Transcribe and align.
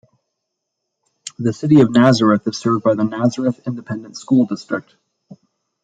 The 1.37 1.53
city 1.53 1.79
of 1.79 1.91
Nazareth 1.91 2.47
is 2.47 2.57
served 2.57 2.83
by 2.83 2.95
the 2.95 3.03
Nazareth 3.03 3.61
Independent 3.67 4.17
School 4.17 4.47
District. 4.47 4.95